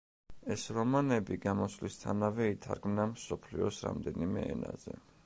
[0.53, 4.99] ეს რომანები გამოსვლისთანავე ითარგმნა მსოფლიოს რამდენიმე ენაზე.